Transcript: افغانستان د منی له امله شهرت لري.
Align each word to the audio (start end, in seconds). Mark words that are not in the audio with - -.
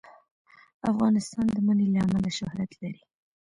افغانستان 0.91 1.45
د 1.55 1.57
منی 1.65 1.87
له 1.93 1.99
امله 2.05 2.29
شهرت 2.39 2.71
لري. 2.81 3.01